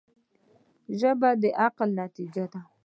[0.99, 2.59] ژبه د عقل نتیجه ده